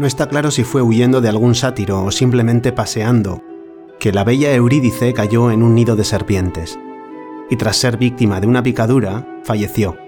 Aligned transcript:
No 0.00 0.06
está 0.06 0.30
claro 0.30 0.50
si 0.50 0.64
fue 0.64 0.80
huyendo 0.80 1.20
de 1.20 1.28
algún 1.28 1.54
sátiro 1.54 2.02
o 2.02 2.10
simplemente 2.10 2.72
paseando, 2.72 3.42
que 3.98 4.12
la 4.12 4.24
bella 4.24 4.50
Eurídice 4.54 5.12
cayó 5.12 5.50
en 5.50 5.62
un 5.62 5.74
nido 5.74 5.94
de 5.94 6.04
serpientes, 6.04 6.78
y 7.50 7.56
tras 7.56 7.76
ser 7.76 7.98
víctima 7.98 8.40
de 8.40 8.46
una 8.46 8.62
picadura, 8.62 9.26
falleció. 9.44 9.98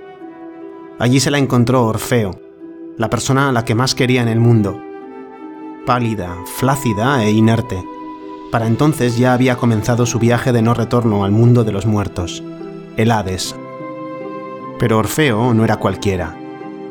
Allí 0.98 1.20
se 1.20 1.30
la 1.30 1.36
encontró 1.36 1.84
Orfeo, 1.84 2.40
la 2.96 3.10
persona 3.10 3.50
a 3.50 3.52
la 3.52 3.66
que 3.66 3.74
más 3.74 3.94
quería 3.94 4.22
en 4.22 4.28
el 4.28 4.40
mundo, 4.40 4.80
pálida, 5.84 6.38
flácida 6.56 7.22
e 7.22 7.30
inerte. 7.30 7.84
Para 8.50 8.68
entonces 8.68 9.18
ya 9.18 9.34
había 9.34 9.56
comenzado 9.56 10.06
su 10.06 10.18
viaje 10.18 10.54
de 10.54 10.62
no 10.62 10.72
retorno 10.72 11.22
al 11.22 11.32
mundo 11.32 11.64
de 11.64 11.72
los 11.72 11.84
muertos, 11.84 12.42
el 12.96 13.10
Hades. 13.10 13.54
Pero 14.78 14.96
Orfeo 14.96 15.52
no 15.52 15.64
era 15.64 15.76
cualquiera. 15.76 16.34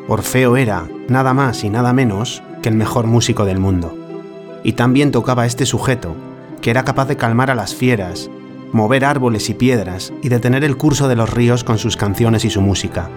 Orfeo 0.07 0.55
era, 0.55 0.87
nada 1.07 1.33
más 1.33 1.63
y 1.63 1.71
nada 1.71 1.93
menos, 1.93 2.43
que 2.61 2.69
el 2.69 2.75
mejor 2.75 3.07
músico 3.07 3.45
del 3.45 3.59
mundo. 3.59 3.95
Y 4.63 4.73
también 4.73 5.11
tocaba 5.11 5.45
este 5.45 5.65
sujeto, 5.65 6.15
que 6.61 6.69
era 6.69 6.83
capaz 6.83 7.07
de 7.07 7.17
calmar 7.17 7.49
a 7.49 7.55
las 7.55 7.75
fieras, 7.75 8.29
mover 8.71 9.05
árboles 9.05 9.49
y 9.49 9.53
piedras 9.53 10.13
y 10.21 10.29
detener 10.29 10.63
el 10.63 10.77
curso 10.77 11.07
de 11.07 11.15
los 11.15 11.29
ríos 11.31 11.63
con 11.63 11.77
sus 11.77 11.97
canciones 11.97 12.45
y 12.45 12.49
su 12.49 12.61
música. 12.61 13.09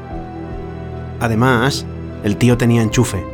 Además, 1.21 1.87
el 2.25 2.37
tío 2.37 2.57
tenía 2.57 2.83
enchufe, 2.83 3.25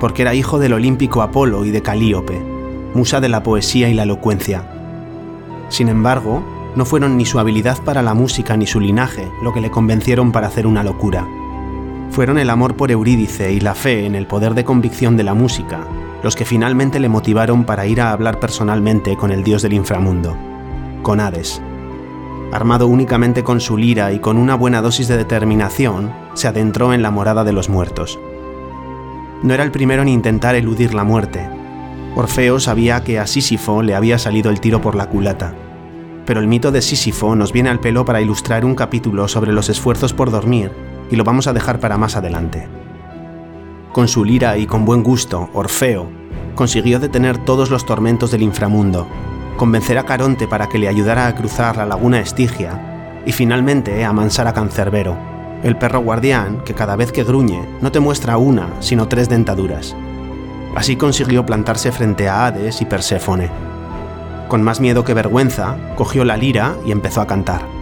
porque 0.00 0.22
era 0.22 0.34
hijo 0.34 0.58
del 0.58 0.74
olímpico 0.74 1.22
Apolo 1.22 1.64
y 1.64 1.70
de 1.70 1.82
Calíope, 1.82 2.40
musa 2.94 3.20
de 3.20 3.28
la 3.28 3.42
poesía 3.42 3.88
y 3.88 3.94
la 3.94 4.04
elocuencia. 4.04 4.68
Sin 5.68 5.88
embargo, 5.88 6.44
no 6.76 6.84
fueron 6.84 7.16
ni 7.16 7.24
su 7.24 7.38
habilidad 7.38 7.78
para 7.82 8.02
la 8.02 8.14
música 8.14 8.56
ni 8.56 8.66
su 8.66 8.80
linaje 8.80 9.28
lo 9.42 9.52
que 9.52 9.60
le 9.60 9.70
convencieron 9.70 10.32
para 10.32 10.48
hacer 10.48 10.66
una 10.66 10.82
locura. 10.82 11.26
Fueron 12.14 12.38
el 12.38 12.48
amor 12.48 12.76
por 12.76 12.92
Eurídice 12.92 13.52
y 13.52 13.58
la 13.58 13.74
fe 13.74 14.06
en 14.06 14.14
el 14.14 14.28
poder 14.28 14.54
de 14.54 14.64
convicción 14.64 15.16
de 15.16 15.24
la 15.24 15.34
música 15.34 15.84
los 16.24 16.36
que 16.36 16.46
finalmente 16.46 17.00
le 17.00 17.10
motivaron 17.10 17.64
para 17.64 17.86
ir 17.86 18.00
a 18.00 18.10
hablar 18.10 18.40
personalmente 18.40 19.14
con 19.14 19.30
el 19.30 19.44
dios 19.44 19.60
del 19.60 19.74
inframundo, 19.74 20.34
con 21.02 21.20
Hades. 21.20 21.60
Armado 22.50 22.86
únicamente 22.86 23.44
con 23.44 23.60
su 23.60 23.76
lira 23.76 24.10
y 24.12 24.20
con 24.20 24.38
una 24.38 24.54
buena 24.54 24.80
dosis 24.80 25.06
de 25.06 25.18
determinación, 25.18 26.14
se 26.32 26.48
adentró 26.48 26.94
en 26.94 27.02
la 27.02 27.10
morada 27.10 27.44
de 27.44 27.52
los 27.52 27.68
muertos. 27.68 28.18
No 29.42 29.52
era 29.52 29.64
el 29.64 29.70
primero 29.70 30.00
en 30.00 30.08
intentar 30.08 30.54
eludir 30.54 30.94
la 30.94 31.04
muerte. 31.04 31.46
Orfeo 32.16 32.58
sabía 32.58 33.04
que 33.04 33.18
a 33.18 33.26
Sísifo 33.26 33.82
le 33.82 33.94
había 33.94 34.18
salido 34.18 34.50
el 34.50 34.60
tiro 34.60 34.80
por 34.80 34.94
la 34.94 35.10
culata. 35.10 35.54
Pero 36.24 36.40
el 36.40 36.46
mito 36.46 36.72
de 36.72 36.80
Sísifo 36.80 37.36
nos 37.36 37.52
viene 37.52 37.68
al 37.68 37.80
pelo 37.80 38.06
para 38.06 38.22
ilustrar 38.22 38.64
un 38.64 38.76
capítulo 38.76 39.28
sobre 39.28 39.52
los 39.52 39.68
esfuerzos 39.68 40.14
por 40.14 40.30
dormir 40.30 40.70
y 41.10 41.16
lo 41.16 41.24
vamos 41.24 41.46
a 41.46 41.52
dejar 41.52 41.80
para 41.80 41.98
más 41.98 42.16
adelante. 42.16 42.68
Con 43.92 44.08
su 44.08 44.24
lira 44.24 44.56
y 44.58 44.66
con 44.66 44.84
buen 44.84 45.02
gusto, 45.02 45.48
Orfeo 45.52 46.24
consiguió 46.54 47.00
detener 47.00 47.38
todos 47.38 47.70
los 47.70 47.84
tormentos 47.84 48.30
del 48.30 48.42
inframundo, 48.42 49.06
convencer 49.56 49.98
a 49.98 50.04
Caronte 50.04 50.48
para 50.48 50.68
que 50.68 50.78
le 50.78 50.88
ayudara 50.88 51.26
a 51.26 51.34
cruzar 51.34 51.76
la 51.76 51.86
laguna 51.86 52.20
Estigia 52.20 53.22
y 53.26 53.32
finalmente 53.32 54.04
amansar 54.04 54.46
a 54.46 54.52
Cancerbero, 54.52 55.16
el 55.62 55.76
perro 55.76 56.00
guardián 56.00 56.62
que 56.64 56.74
cada 56.74 56.96
vez 56.96 57.12
que 57.12 57.24
gruñe 57.24 57.66
no 57.80 57.90
te 57.90 58.00
muestra 58.00 58.36
una, 58.36 58.68
sino 58.80 59.08
tres 59.08 59.28
dentaduras. 59.28 59.96
Así 60.74 60.96
consiguió 60.96 61.46
plantarse 61.46 61.92
frente 61.92 62.28
a 62.28 62.46
Hades 62.46 62.80
y 62.80 62.84
Perséfone. 62.84 63.50
Con 64.48 64.62
más 64.62 64.80
miedo 64.80 65.04
que 65.04 65.14
vergüenza, 65.14 65.76
cogió 65.96 66.24
la 66.24 66.36
lira 66.36 66.76
y 66.84 66.92
empezó 66.92 67.20
a 67.20 67.26
cantar. 67.26 67.73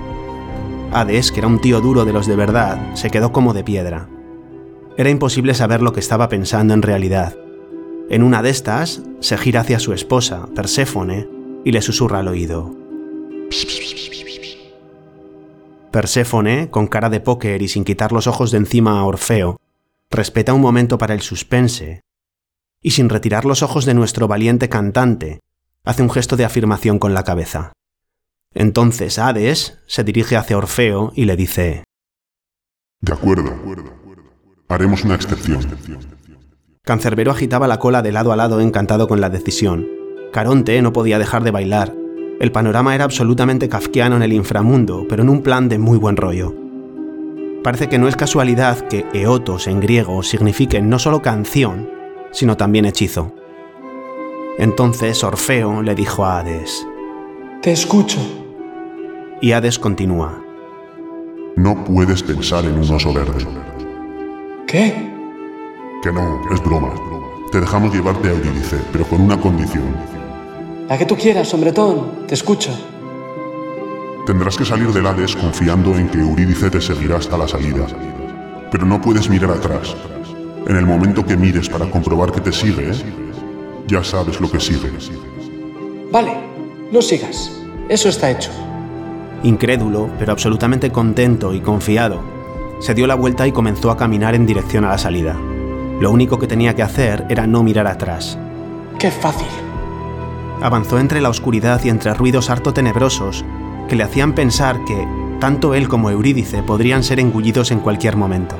Hades, 0.93 1.33
que 1.33 1.41
era 1.41 1.47
un 1.47 1.61
tío 1.61 1.81
duro 1.81 2.05
de 2.05 2.12
los 2.12 2.27
de 2.27 2.37
verdad, 2.37 2.95
se 2.95 3.11
quedó 3.11 3.33
como 3.33 3.55
de 3.55 3.65
piedra. 3.65 4.09
Era 4.99 5.09
imposible 5.09 5.55
saber 5.55 5.81
lo 5.81 5.93
que 5.94 6.00
estaba 6.00 6.28
pensando 6.28 6.75
en 6.75 6.83
realidad. 6.83 7.34
En 8.11 8.22
una 8.22 8.43
de 8.43 8.50
estas, 8.50 9.03
se 9.21 9.39
gira 9.39 9.62
hacia 9.62 9.78
su 9.78 9.94
esposa, 9.94 10.49
Perséfone, 10.55 11.28
y 11.65 11.72
le 11.72 11.81
susurra 11.81 12.19
al 12.19 12.28
oído. 12.28 12.77
Perséfone, 15.91 16.69
con 16.71 16.87
cara 16.87 17.09
de 17.09 17.21
póker 17.21 17.62
y 17.62 17.69
sin 17.69 17.84
quitar 17.84 18.12
los 18.12 18.27
ojos 18.27 18.50
de 18.50 18.59
encima 18.59 18.99
a 18.99 19.05
Orfeo, 19.05 19.59
respeta 20.11 20.53
un 20.53 20.61
momento 20.61 20.99
para 20.99 21.15
el 21.15 21.22
suspense, 21.22 22.03
y 22.83 22.91
sin 22.91 23.09
retirar 23.09 23.47
los 23.47 23.62
ojos 23.62 23.87
de 23.87 23.95
nuestro 23.95 24.28
valiente 24.28 24.69
cantante, 24.69 25.41
hace 25.84 26.03
un 26.03 26.11
gesto 26.11 26.37
de 26.37 26.45
afirmación 26.45 26.99
con 26.99 27.15
la 27.15 27.25
cabeza. 27.25 27.72
Entonces 28.55 29.19
Hades 29.19 29.79
se 29.87 30.05
dirige 30.05 30.37
hacia 30.37 30.59
Orfeo 30.59 31.13
y 31.15 31.25
le 31.25 31.37
dice, 31.37 31.85
De 33.01 33.13
acuerdo, 33.13 33.55
Haremos 34.73 35.05
una 35.05 35.17
excepción. 35.17 35.61
Cancerbero 36.83 37.31
agitaba 37.31 37.69
la 37.69 37.79
cola 37.79 38.01
de 38.01 38.11
lado 38.11 38.33
a 38.33 38.37
lado 38.37 38.59
encantado 38.61 39.07
con 39.07 39.21
la 39.21 39.29
decisión. 39.29 39.87
Caronte 40.33 40.81
no 40.81 40.95
podía 40.95 41.19
dejar 41.19 41.45
de 41.45 41.51
bailar. 41.51 41.95
El 42.41 42.53
panorama 42.53 42.95
era 42.95 43.05
absolutamente 43.05 43.69
kafkiano 43.69 44.17
en 44.17 44.23
el 44.23 44.33
inframundo, 44.33 45.05
pero 45.11 45.23
en 45.23 45.29
un 45.29 45.43
plan 45.43 45.69
de 45.69 45.79
muy 45.79 45.99
buen 45.99 46.17
rollo. 46.17 46.55
Parece 47.63 47.91
que 47.91 47.99
no 47.99 48.09
es 48.09 48.17
casualidad 48.17 48.89
que 48.89 49.05
eotos 49.13 49.67
en 49.67 49.81
griego 49.81 50.23
signifique 50.23 50.81
no 50.81 50.99
solo 50.99 51.21
canción, 51.21 51.91
sino 52.33 52.57
también 52.57 52.87
hechizo. 52.87 53.34
Entonces 54.59 55.23
Orfeo 55.23 55.83
le 55.83 55.95
dijo 55.95 56.25
a 56.25 56.39
Hades, 56.39 56.87
Te 57.61 57.73
escucho. 57.73 58.41
Y 59.42 59.50
Hades 59.50 59.76
continúa, 59.76 60.41
No 61.56 61.84
puedes 61.84 62.22
pensar 62.22 62.64
en 62.64 62.75
un 62.78 62.88
oso 62.88 63.12
verde. 63.12 63.44
¿Qué? 64.69 65.12
Que 66.00 66.12
no, 66.12 66.41
es 66.54 66.62
broma. 66.62 66.94
Te 67.50 67.60
dejamos 67.60 67.92
llevarte 67.92 68.28
a 68.28 68.30
Eurídice, 68.30 68.78
pero 68.92 69.04
con 69.04 69.20
una 69.20 69.41
condición. 69.41 69.97
La 70.88 70.97
que 70.97 71.06
tú 71.06 71.16
quieras, 71.16 71.53
hombretón. 71.53 72.25
Te 72.28 72.34
escucho. 72.34 72.70
Tendrás 74.26 74.56
que 74.56 74.64
salir 74.64 74.92
del 74.92 75.08
Hades 75.08 75.34
confiando 75.34 75.97
en 75.97 76.09
que 76.09 76.20
Eurídice 76.20 76.70
te 76.70 76.80
seguirá 76.80 77.16
hasta 77.16 77.36
la 77.36 77.48
salida. 77.48 77.84
Pero 78.70 78.86
no 78.86 79.00
puedes 79.00 79.28
mirar 79.28 79.50
atrás. 79.50 79.97
En 80.69 80.76
el 80.76 80.86
momento 80.86 81.26
que 81.26 81.36
mires 81.36 81.69
para 81.69 81.91
comprobar 81.91 82.30
que 82.30 82.42
te 82.42 82.53
sigue, 82.53 82.92
ya 83.88 84.04
sabes 84.04 84.41
lo 84.41 84.48
que 84.48 84.60
sigue. 84.60 84.92
Vale, 86.12 86.32
no 86.92 87.03
sigas. 87.03 87.50
Eso 87.88 88.09
está 88.09 88.30
hecho. 88.30 88.53
Incrédulo, 89.44 90.08
pero 90.19 90.32
absolutamente 90.32 90.91
contento 90.91 91.53
y 91.53 91.60
confiado, 91.60 92.20
se 92.78 92.94
dio 92.94 93.06
la 93.06 93.14
vuelta 93.14 93.47
y 93.47 93.53
comenzó 93.53 93.91
a 93.91 93.97
caminar 93.97 94.34
en 94.34 94.47
dirección 94.47 94.84
a 94.84 94.91
la 94.91 94.98
salida. 94.98 95.36
Lo 96.00 96.10
único 96.10 96.38
que 96.38 96.47
tenía 96.47 96.75
que 96.75 96.82
hacer 96.82 97.25
era 97.28 97.47
no 97.47 97.62
mirar 97.62 97.86
atrás. 97.86 98.38
¡Qué 98.98 99.10
fácil! 99.10 99.47
Avanzó 100.60 100.98
entre 100.98 101.20
la 101.20 101.28
oscuridad 101.28 101.80
y 101.84 101.88
entre 101.88 102.14
ruidos 102.14 102.50
harto 102.50 102.72
tenebrosos 102.72 103.44
que 103.88 103.97
le 103.97 104.04
hacían 104.04 104.32
pensar 104.32 104.84
que 104.84 105.06
tanto 105.41 105.74
él 105.74 105.88
como 105.88 106.10
Eurídice 106.10 106.62
podrían 106.62 107.03
ser 107.03 107.19
engullidos 107.19 107.72
en 107.72 107.80
cualquier 107.80 108.16
momento. 108.16 108.56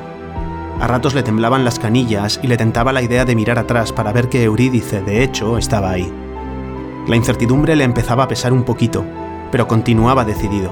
A 0.81 0.87
ratos 0.87 1.15
le 1.15 1.23
temblaban 1.23 1.63
las 1.63 1.79
canillas 1.79 2.39
y 2.43 2.47
le 2.47 2.57
tentaba 2.57 2.91
la 2.91 3.01
idea 3.01 3.23
de 3.23 3.35
mirar 3.35 3.57
atrás 3.57 3.93
para 3.93 4.11
ver 4.11 4.27
que 4.27 4.43
Eurídice, 4.43 5.01
de 5.01 5.23
hecho, 5.23 5.57
estaba 5.57 5.91
ahí. 5.91 6.11
La 7.07 7.15
incertidumbre 7.15 7.75
le 7.75 7.85
empezaba 7.85 8.23
a 8.23 8.27
pesar 8.27 8.51
un 8.51 8.63
poquito, 8.63 9.05
pero 9.53 9.67
continuaba 9.67 10.25
decidido. 10.25 10.71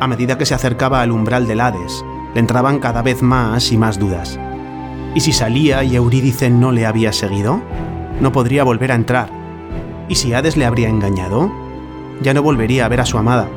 A 0.00 0.06
medida 0.06 0.38
que 0.38 0.46
se 0.46 0.54
acercaba 0.54 1.02
al 1.02 1.12
umbral 1.12 1.46
del 1.46 1.60
Hades, 1.60 2.02
le 2.32 2.40
entraban 2.40 2.78
cada 2.78 3.02
vez 3.02 3.20
más 3.20 3.72
y 3.72 3.76
más 3.76 3.98
dudas. 3.98 4.40
¿Y 5.14 5.20
si 5.20 5.34
salía 5.34 5.84
y 5.84 5.94
Eurídice 5.94 6.48
no 6.48 6.72
le 6.72 6.86
había 6.86 7.12
seguido? 7.12 7.60
No 8.22 8.32
podría 8.32 8.64
volver 8.64 8.90
a 8.90 8.94
entrar. 8.94 9.28
¿Y 10.08 10.14
si 10.14 10.32
Hades 10.32 10.56
le 10.56 10.64
habría 10.64 10.88
engañado? 10.88 11.52
Ya 12.22 12.32
no 12.32 12.42
volvería 12.42 12.86
a 12.86 12.88
ver 12.88 13.02
a 13.02 13.04
su 13.04 13.18
amada. 13.18 13.50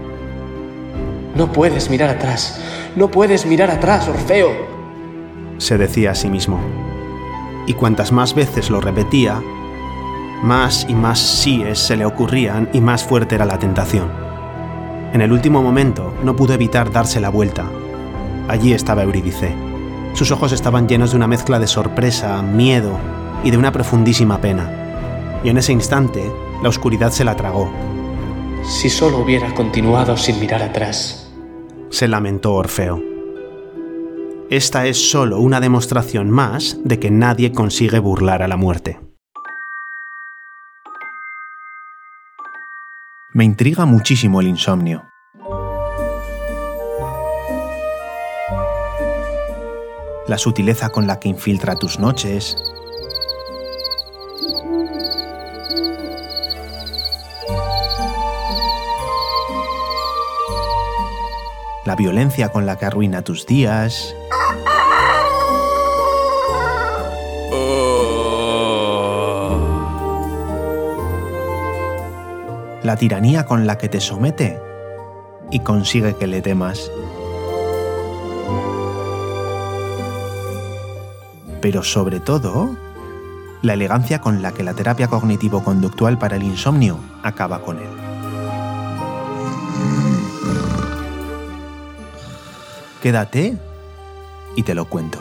No 1.33 1.49
puedes 1.53 1.89
mirar 1.89 2.09
atrás. 2.09 2.61
No 2.97 3.07
puedes 3.09 3.45
mirar 3.45 3.71
atrás, 3.71 4.09
Orfeo. 4.09 4.51
Se 5.57 5.77
decía 5.77 6.11
a 6.11 6.15
sí 6.15 6.29
mismo. 6.29 6.59
Y 7.65 7.75
cuantas 7.75 8.11
más 8.11 8.35
veces 8.35 8.69
lo 8.69 8.81
repetía, 8.81 9.41
más 10.43 10.85
y 10.89 10.95
más 10.95 11.19
síes 11.19 11.79
se 11.79 11.97
le 11.97 12.05
ocurrían 12.05 12.69
y 12.73 12.81
más 12.81 13.03
fuerte 13.03 13.35
era 13.35 13.45
la 13.45 13.59
tentación. 13.59 14.09
En 15.13 15.21
el 15.21 15.31
último 15.31 15.61
momento 15.61 16.13
no 16.23 16.35
pudo 16.35 16.53
evitar 16.53 16.91
darse 16.91 17.19
la 17.19 17.29
vuelta 17.29 17.65
Allí 18.51 18.73
estaba 18.73 19.03
Eurídice. 19.03 19.55
Sus 20.13 20.29
ojos 20.31 20.51
estaban 20.51 20.87
llenos 20.87 21.11
de 21.11 21.15
una 21.15 21.27
mezcla 21.27 21.57
de 21.57 21.67
sorpresa, 21.67 22.41
miedo 22.41 22.99
y 23.45 23.51
de 23.51 23.57
una 23.57 23.71
profundísima 23.71 24.41
pena. 24.41 25.39
Y 25.41 25.47
en 25.47 25.57
ese 25.57 25.71
instante, 25.71 26.21
la 26.61 26.67
oscuridad 26.67 27.11
se 27.11 27.23
la 27.23 27.37
tragó. 27.37 27.71
Si 28.63 28.89
solo 28.89 29.19
hubiera 29.19 29.53
continuado 29.55 30.17
sin 30.17 30.37
mirar 30.39 30.61
atrás. 30.61 31.31
Se 31.89 32.09
lamentó 32.09 32.53
Orfeo. 32.55 33.01
Esta 34.49 34.85
es 34.85 35.09
solo 35.09 35.39
una 35.39 35.61
demostración 35.61 36.29
más 36.29 36.77
de 36.83 36.99
que 36.99 37.09
nadie 37.09 37.53
consigue 37.53 37.99
burlar 37.99 38.43
a 38.43 38.49
la 38.49 38.57
muerte. 38.57 38.99
Me 43.33 43.45
intriga 43.45 43.85
muchísimo 43.85 44.41
el 44.41 44.47
insomnio. 44.47 45.07
la 50.27 50.37
sutileza 50.37 50.87
con 50.89 51.07
la 51.07 51.19
que 51.19 51.27
infiltra 51.27 51.75
tus 51.75 51.99
noches, 51.99 52.55
La 61.83 61.95
violencia 61.97 62.49
con 62.49 62.65
la 62.65 62.77
que 62.77 62.85
arruina 62.85 63.23
tus 63.23 63.45
días. 63.45 64.15
La 72.83 72.95
tiranía 72.95 73.45
con 73.45 73.67
la 73.67 73.77
que 73.77 73.89
te 73.89 74.01
somete 74.01 74.59
y 75.51 75.59
consigue 75.59 76.15
que 76.15 76.27
le 76.27 76.41
temas. 76.41 76.89
Pero 81.61 81.83
sobre 81.83 82.19
todo, 82.19 82.75
la 83.61 83.73
elegancia 83.73 84.19
con 84.19 84.41
la 84.41 84.51
que 84.51 84.63
la 84.63 84.73
terapia 84.73 85.07
cognitivo-conductual 85.07 86.17
para 86.17 86.37
el 86.37 86.43
insomnio 86.43 86.97
acaba 87.21 87.61
con 87.61 87.77
él. 87.77 87.89
Quédate 93.01 93.57
y 94.55 94.63
te 94.63 94.73
lo 94.73 94.85
cuento. 94.85 95.19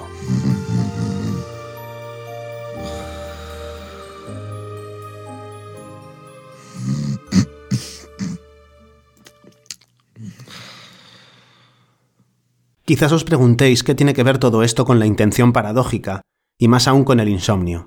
Quizás 12.90 13.12
os 13.12 13.22
preguntéis 13.22 13.84
qué 13.84 13.94
tiene 13.94 14.14
que 14.14 14.24
ver 14.24 14.38
todo 14.38 14.64
esto 14.64 14.84
con 14.84 14.98
la 14.98 15.06
intención 15.06 15.52
paradójica, 15.52 16.22
y 16.58 16.66
más 16.66 16.88
aún 16.88 17.04
con 17.04 17.20
el 17.20 17.28
insomnio. 17.28 17.86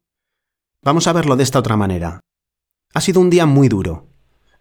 Vamos 0.81 1.07
a 1.07 1.11
verlo 1.11 1.35
de 1.35 1.43
esta 1.43 1.59
otra 1.59 1.75
manera. 1.75 2.21
Ha 2.93 3.01
sido 3.01 3.19
un 3.19 3.29
día 3.29 3.45
muy 3.45 3.67
duro. 3.67 4.07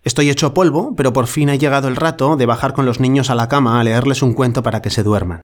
Estoy 0.03 0.31
hecho 0.31 0.53
polvo, 0.53 0.97
pero 0.97 1.13
por 1.13 1.29
fin 1.29 1.49
ha 1.49 1.55
llegado 1.55 1.87
el 1.87 1.95
rato 1.95 2.37
de 2.37 2.47
bajar 2.47 2.73
con 2.73 2.87
los 2.87 2.99
niños 2.99 3.31
a 3.31 3.37
la 3.37 3.49
cama 3.49 3.79
a 3.79 3.85
leerles 3.85 4.21
un 4.21 4.35
cuento 4.35 4.65
para 4.65 4.83
que 4.83 4.91
se 4.91 5.05
duerman. 5.05 5.43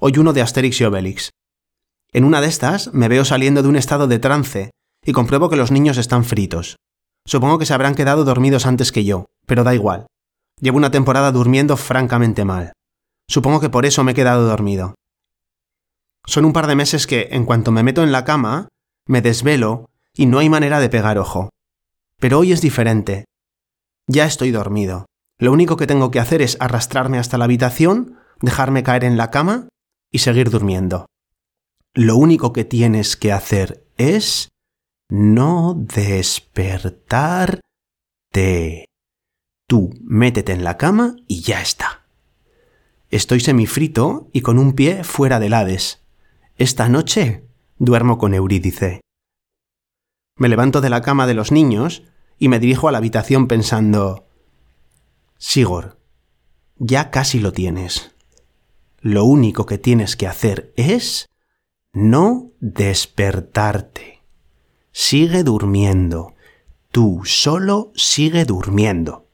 Hoy 0.00 0.16
uno 0.16 0.32
de 0.32 0.40
Asterix 0.40 0.80
y 0.80 0.84
Obelix. 0.84 1.28
En 2.10 2.24
una 2.24 2.40
de 2.40 2.46
estas 2.46 2.94
me 2.94 3.08
veo 3.08 3.26
saliendo 3.26 3.62
de 3.62 3.68
un 3.68 3.76
estado 3.76 4.08
de 4.08 4.18
trance 4.18 4.70
y 5.04 5.12
compruebo 5.12 5.50
que 5.50 5.56
los 5.56 5.70
niños 5.70 5.98
están 5.98 6.24
fritos. 6.24 6.76
Supongo 7.26 7.58
que 7.58 7.66
se 7.66 7.74
habrán 7.74 7.94
quedado 7.94 8.24
dormidos 8.24 8.64
antes 8.64 8.92
que 8.92 9.04
yo, 9.04 9.26
pero 9.44 9.62
da 9.62 9.74
igual. 9.74 10.06
Llevo 10.58 10.78
una 10.78 10.90
temporada 10.90 11.32
durmiendo 11.32 11.76
francamente 11.76 12.46
mal. 12.46 12.72
Supongo 13.28 13.60
que 13.60 13.70
por 13.70 13.86
eso 13.86 14.04
me 14.04 14.12
he 14.12 14.14
quedado 14.14 14.46
dormido. 14.46 14.94
Son 16.26 16.44
un 16.44 16.52
par 16.52 16.66
de 16.66 16.76
meses 16.76 17.06
que, 17.06 17.28
en 17.30 17.44
cuanto 17.44 17.70
me 17.72 17.82
meto 17.82 18.02
en 18.02 18.12
la 18.12 18.24
cama, 18.24 18.68
me 19.06 19.22
desvelo 19.22 19.90
y 20.14 20.26
no 20.26 20.38
hay 20.38 20.48
manera 20.48 20.80
de 20.80 20.88
pegar 20.88 21.18
ojo. 21.18 21.50
Pero 22.18 22.38
hoy 22.38 22.52
es 22.52 22.60
diferente. 22.60 23.24
Ya 24.08 24.24
estoy 24.24 24.50
dormido. 24.50 25.06
Lo 25.38 25.52
único 25.52 25.76
que 25.76 25.86
tengo 25.86 26.10
que 26.10 26.20
hacer 26.20 26.42
es 26.42 26.56
arrastrarme 26.60 27.18
hasta 27.18 27.38
la 27.38 27.44
habitación, 27.44 28.18
dejarme 28.40 28.82
caer 28.82 29.04
en 29.04 29.16
la 29.16 29.30
cama 29.30 29.68
y 30.10 30.18
seguir 30.18 30.50
durmiendo. 30.50 31.06
Lo 31.94 32.16
único 32.16 32.52
que 32.52 32.64
tienes 32.64 33.16
que 33.16 33.32
hacer 33.32 33.86
es 33.96 34.48
no 35.08 35.74
despertarte. 35.76 37.60
Tú 39.68 39.90
métete 40.02 40.52
en 40.52 40.64
la 40.64 40.76
cama 40.76 41.16
y 41.26 41.40
ya 41.42 41.60
está. 41.60 42.05
Estoy 43.10 43.38
semifrito 43.38 44.28
y 44.32 44.40
con 44.40 44.58
un 44.58 44.72
pie 44.72 45.04
fuera 45.04 45.38
del 45.38 45.54
Hades. 45.54 46.02
Esta 46.56 46.88
noche 46.88 47.44
duermo 47.78 48.18
con 48.18 48.34
Eurídice. 48.34 49.00
Me 50.36 50.48
levanto 50.48 50.80
de 50.80 50.90
la 50.90 51.02
cama 51.02 51.28
de 51.28 51.34
los 51.34 51.52
niños 51.52 52.02
y 52.38 52.48
me 52.48 52.58
dirijo 52.58 52.88
a 52.88 52.92
la 52.92 52.98
habitación 52.98 53.46
pensando 53.46 54.26
Sigor, 55.38 56.00
ya 56.78 57.10
casi 57.10 57.38
lo 57.38 57.52
tienes. 57.52 58.14
Lo 59.00 59.24
único 59.24 59.66
que 59.66 59.78
tienes 59.78 60.16
que 60.16 60.26
hacer 60.26 60.72
es 60.76 61.26
no 61.92 62.50
despertarte. 62.58 64.22
Sigue 64.90 65.44
durmiendo. 65.44 66.34
Tú 66.90 67.22
solo 67.24 67.92
sigue 67.94 68.44
durmiendo. 68.44 69.28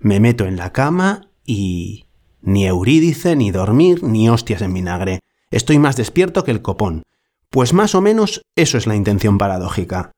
Me 0.00 0.20
meto 0.20 0.44
en 0.44 0.56
la 0.56 0.72
cama 0.72 1.30
y 1.46 2.07
ni 2.48 2.66
Eurídice, 2.66 3.36
ni 3.36 3.50
dormir, 3.50 4.02
ni 4.02 4.30
hostias 4.30 4.62
en 4.62 4.72
vinagre. 4.72 5.20
Estoy 5.50 5.78
más 5.78 5.96
despierto 5.96 6.44
que 6.44 6.50
el 6.50 6.62
copón. 6.62 7.02
Pues 7.50 7.74
más 7.74 7.94
o 7.94 8.00
menos 8.00 8.40
eso 8.56 8.78
es 8.78 8.86
la 8.86 8.96
intención 8.96 9.36
paradójica. 9.36 10.12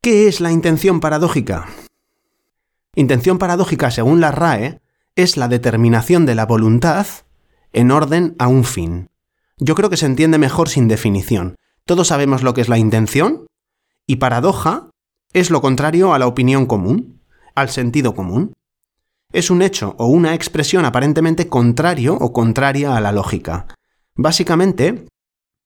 ¿Qué 0.00 0.28
es 0.28 0.40
la 0.40 0.50
intención 0.50 1.00
paradójica? 1.00 1.68
Intención 2.94 3.36
paradójica, 3.36 3.90
según 3.90 4.22
la 4.22 4.30
RAE, 4.30 4.80
es 5.14 5.36
la 5.36 5.48
determinación 5.48 6.24
de 6.24 6.34
la 6.34 6.46
voluntad 6.46 7.06
en 7.74 7.90
orden 7.90 8.34
a 8.38 8.48
un 8.48 8.64
fin. 8.64 9.10
Yo 9.58 9.74
creo 9.74 9.90
que 9.90 9.98
se 9.98 10.06
entiende 10.06 10.38
mejor 10.38 10.70
sin 10.70 10.88
definición. 10.88 11.56
Todos 11.84 12.08
sabemos 12.08 12.42
lo 12.42 12.54
que 12.54 12.62
es 12.62 12.70
la 12.70 12.78
intención 12.78 13.46
y 14.06 14.16
paradoja 14.16 14.88
es 15.34 15.50
lo 15.50 15.60
contrario 15.60 16.14
a 16.14 16.18
la 16.18 16.26
opinión 16.26 16.64
común, 16.64 17.20
al 17.54 17.68
sentido 17.68 18.14
común 18.14 18.54
es 19.32 19.50
un 19.50 19.62
hecho 19.62 19.94
o 19.98 20.06
una 20.06 20.34
expresión 20.34 20.84
aparentemente 20.84 21.48
contrario 21.48 22.14
o 22.14 22.32
contraria 22.32 22.96
a 22.96 23.00
la 23.00 23.12
lógica. 23.12 23.66
Básicamente, 24.14 25.06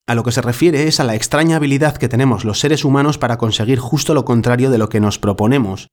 a 0.07 0.15
lo 0.15 0.25
que 0.25 0.33
se 0.33 0.43
refiere 0.43 0.89
es 0.89 0.99
a 0.99 1.05
la 1.05 1.15
extraña 1.15 1.57
habilidad 1.57 1.97
que 1.97 2.09
tenemos 2.09 2.45
los 2.45 2.59
seres 2.59 2.85
humanos 2.85 3.19
para 3.19 3.39
conseguir 3.39 3.79
justo 3.79 4.15
lo 4.15 4.25
contrario 4.25 4.71
de 4.71 4.79
lo 4.79 4.89
que 4.89 5.01
nos 5.01 5.19
proponemos, 5.19 5.89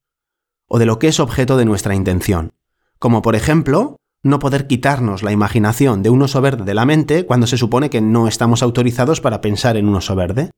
o 0.68 0.80
de 0.80 0.86
lo 0.86 1.00
que 1.00 1.08
es 1.08 1.20
objeto 1.20 1.58
de 1.58 1.66
nuestra 1.66 1.96
intención. 1.96 2.54
Como 2.98 3.22
por 3.22 3.36
ejemplo, 3.36 3.98
no 4.24 4.40
poder 4.40 4.68
quitarnos 4.68 5.24
la 5.24 5.32
imaginación 5.32 6.04
de 6.04 6.10
un 6.10 6.22
oso 6.22 6.42
verde 6.42 6.66
de 6.66 6.74
la 6.74 6.86
mente 6.86 7.26
cuando 7.26 7.48
se 7.48 7.58
supone 7.58 7.90
que 7.90 8.02
no 8.02 8.28
estamos 8.28 8.64
autorizados 8.64 9.22
para 9.22 9.42
pensar 9.42 9.78
en 9.78 9.88
un 9.88 9.96
oso 9.96 10.16
verde. 10.16 10.52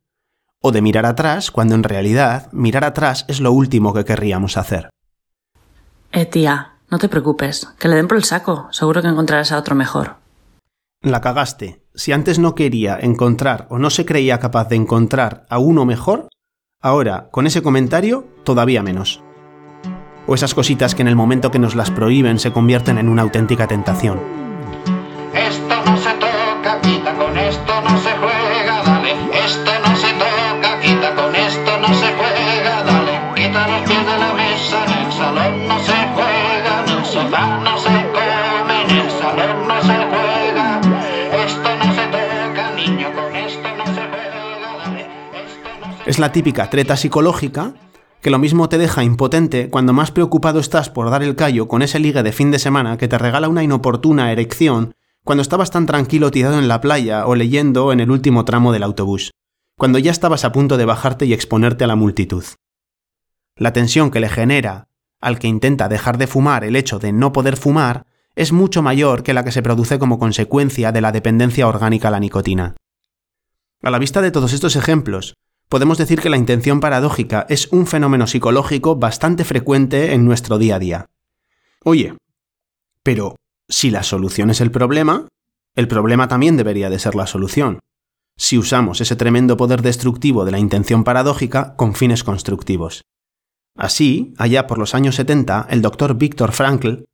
O 0.60 0.72
de 0.72 0.82
mirar 0.82 1.06
atrás 1.06 1.52
cuando 1.52 1.76
en 1.76 1.84
realidad 1.84 2.50
mirar 2.52 2.84
atrás 2.84 3.26
es 3.28 3.42
lo 3.42 3.52
último 3.52 3.94
que 3.94 4.06
querríamos 4.06 4.58
hacer. 4.58 4.90
Eh, 6.12 6.26
tía, 6.26 6.78
no 6.92 7.00
te 7.00 7.08
preocupes, 7.08 7.68
que 7.80 7.88
le 7.88 7.96
den 7.96 8.08
por 8.08 8.18
el 8.18 8.26
saco, 8.26 8.68
seguro 8.72 9.02
que 9.02 9.08
encontrarás 9.08 9.54
a 9.54 9.58
otro 9.58 9.76
mejor. 9.76 10.18
La 11.02 11.22
cagaste. 11.22 11.82
Si 11.96 12.12
antes 12.12 12.38
no 12.38 12.54
quería 12.54 13.00
encontrar 13.00 13.66
o 13.70 13.80
no 13.80 13.90
se 13.90 14.06
creía 14.06 14.40
capaz 14.40 14.68
de 14.68 14.76
encontrar 14.76 15.46
a 15.50 15.58
uno 15.58 15.86
mejor, 15.86 16.28
ahora, 16.82 17.30
con 17.32 17.48
ese 17.48 17.64
comentario, 17.64 18.28
todavía 18.44 18.84
menos. 18.84 19.24
O 20.28 20.36
esas 20.36 20.54
cositas 20.54 20.94
que 20.94 21.02
en 21.02 21.08
el 21.08 21.16
momento 21.16 21.50
que 21.50 21.60
nos 21.60 21.76
las 21.76 21.92
prohíben 21.92 22.40
se 22.40 22.52
convierten 22.52 22.98
en 22.98 23.10
una 23.10 23.24
auténtica 23.24 23.68
tentación. 23.68 24.20
Esto 25.34 25.76
no 25.86 25.98
Es 46.12 46.20
la 46.20 46.34
típica 46.34 46.70
treta 46.70 46.98
psicológica 46.98 47.74
que 48.22 48.32
lo 48.32 48.38
mismo 48.38 48.68
te 48.68 48.78
deja 48.78 49.02
impotente 49.02 49.70
cuando 49.70 49.94
más 49.94 50.12
preocupado 50.12 50.60
estás 50.60 50.90
por 50.90 51.10
dar 51.10 51.24
el 51.24 51.38
callo 51.38 51.70
con 51.70 51.82
ese 51.82 52.00
ligue 52.00 52.22
de 52.22 52.34
fin 52.34 52.52
de 52.52 52.60
semana 52.60 52.98
que 52.98 53.08
te 53.08 53.18
regala 53.18 53.48
una 53.48 53.64
inoportuna 53.64 54.30
erección 54.34 54.94
cuando 55.24 55.42
estabas 55.42 55.72
tan 55.72 55.86
tranquilo 55.86 56.30
tirado 56.30 56.60
en 56.60 56.68
la 56.68 56.82
playa 56.82 57.26
o 57.28 57.36
leyendo 57.36 57.94
en 57.94 58.02
el 58.02 58.12
último 58.12 58.44
tramo 58.44 58.74
del 58.74 58.84
autobús, 58.84 59.32
cuando 59.78 60.00
ya 60.00 60.12
estabas 60.12 60.44
a 60.44 60.52
punto 60.52 60.76
de 60.76 60.84
bajarte 60.84 61.26
y 61.28 61.32
exponerte 61.32 61.86
a 61.86 61.88
la 61.88 61.96
multitud. 61.96 62.44
La 63.56 63.72
tensión 63.72 64.12
que 64.12 64.20
le 64.20 64.28
genera 64.28 64.90
al 65.22 65.40
que 65.40 65.48
intenta 65.48 65.88
dejar 65.88 66.18
de 66.18 66.28
fumar 66.28 66.66
el 66.66 66.76
hecho 66.76 67.00
de 67.00 67.14
no 67.14 67.32
poder 67.32 67.56
fumar 67.56 68.06
es 68.36 68.52
mucho 68.52 68.82
mayor 68.82 69.24
que 69.24 69.34
la 69.34 69.46
que 69.46 69.54
se 69.54 69.64
produce 69.64 69.98
como 69.98 70.20
consecuencia 70.20 70.92
de 70.92 71.00
la 71.00 71.14
dependencia 71.14 71.70
orgánica 71.70 72.10
a 72.10 72.12
la 72.12 72.20
nicotina. 72.20 72.76
A 73.82 73.90
la 73.90 73.98
vista 73.98 74.22
de 74.22 74.32
todos 74.32 74.52
estos 74.52 74.76
ejemplos, 74.76 75.36
podemos 75.72 75.98
decir 75.98 76.20
que 76.20 76.30
la 76.30 76.36
intención 76.36 76.82
paradójica 76.82 77.46
es 77.48 77.70
un 77.72 77.88
fenómeno 77.88 78.28
psicológico 78.28 78.98
bastante 78.98 79.46
frecuente 79.46 80.14
en 80.14 80.26
nuestro 80.26 80.58
día 80.58 80.76
a 80.76 80.80
día. 80.80 81.06
Oye, 81.86 82.14
pero 83.04 83.38
si 83.70 83.90
la 83.90 84.04
solución 84.04 84.50
es 84.50 84.60
el 84.60 84.70
problema, 84.70 85.30
el 85.78 85.88
problema 85.88 86.28
también 86.28 86.58
debería 86.58 86.90
de 86.90 87.00
ser 87.00 87.16
la 87.16 87.26
solución, 87.26 87.80
si 88.36 88.58
usamos 88.58 89.00
ese 89.00 89.16
tremendo 89.16 89.56
poder 89.56 89.82
destructivo 89.82 90.44
de 90.44 90.52
la 90.52 90.60
intención 90.60 91.06
paradójica 91.06 91.78
con 91.78 91.96
fines 91.96 92.26
constructivos. 92.26 93.04
Así, 93.78 94.34
allá 94.38 94.68
por 94.68 94.78
los 94.78 94.94
años 94.94 95.16
70, 95.16 95.68
el 95.70 95.82
doctor 95.82 96.16
Viktor 96.18 96.52
Frankl 96.52 97.06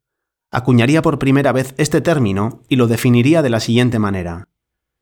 acuñaría 0.50 1.04
por 1.04 1.20
primera 1.20 1.52
vez 1.52 1.76
este 1.78 2.02
término 2.02 2.64
y 2.68 2.78
lo 2.78 2.88
definiría 2.88 3.44
de 3.44 3.52
la 3.52 3.60
siguiente 3.60 4.00
manera. 4.00 4.48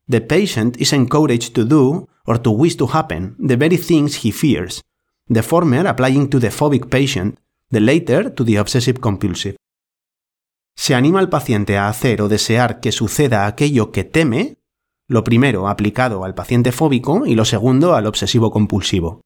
The 0.07 0.21
patient 0.21 0.79
is 0.79 0.93
encouraged 0.93 1.53
to 1.55 1.65
do 1.65 2.07
or 2.25 2.39
to 2.39 2.51
wish 2.51 2.77
to 2.77 2.87
happen 2.87 3.35
the 3.39 3.57
very 3.57 3.77
things 3.77 4.23
he 4.23 4.31
fears, 4.31 4.81
the 5.27 5.41
former 5.41 5.87
applying 5.87 6.29
to 6.29 6.39
the 6.39 6.51
phobic 6.51 6.89
patient, 6.89 7.39
the 7.71 7.79
later 7.79 8.31
to 8.33 8.43
the 8.43 8.59
obsessive 8.59 8.99
compulsive. 8.99 9.55
Se 10.75 10.93
anima 10.93 11.19
al 11.19 11.29
paciente 11.29 11.77
a 11.77 11.87
hacer 11.87 12.21
o 12.21 12.27
desear 12.27 12.79
que 12.79 12.91
suceda 12.91 13.47
aquello 13.47 13.91
que 13.91 14.03
teme, 14.03 14.57
lo 15.07 15.23
primero 15.23 15.67
aplicado 15.67 16.23
al 16.25 16.35
paciente 16.35 16.71
fóbico 16.71 17.25
y 17.25 17.35
lo 17.35 17.45
segundo 17.45 17.95
al 17.95 18.05
obsesivo 18.05 18.51
compulsivo. 18.51 19.21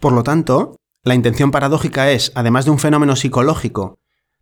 Por 0.00 0.12
lo 0.12 0.22
tanto, 0.22 0.76
la 1.04 1.14
intención 1.14 1.50
paradójica 1.50 2.10
es, 2.10 2.32
además 2.34 2.64
de 2.64 2.72
un 2.72 2.78
fenómeno 2.78 3.14
psicológico, 3.14 3.98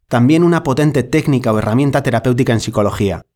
también 0.08 0.44
una 0.44 0.62
potente 0.62 1.02
técnica 1.02 1.52
o 1.52 1.58
herramienta 1.58 2.02
terapéutica 2.02 2.52
en 2.52 2.60
psicología. 2.60 3.26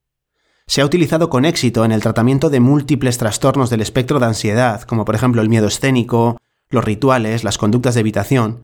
Se 0.68 0.82
ha 0.82 0.84
utilizado 0.84 1.30
con 1.30 1.46
éxito 1.46 1.86
en 1.86 1.92
el 1.92 2.02
tratamiento 2.02 2.50
de 2.50 2.60
múltiples 2.60 3.16
trastornos 3.16 3.70
del 3.70 3.80
espectro 3.80 4.20
de 4.20 4.26
ansiedad, 4.26 4.82
como 4.82 5.06
por 5.06 5.14
ejemplo 5.14 5.40
el 5.40 5.48
miedo 5.48 5.66
escénico, 5.66 6.36
los 6.68 6.84
rituales, 6.84 7.42
las 7.42 7.56
conductas 7.56 7.94
de 7.94 8.00
evitación, 8.00 8.62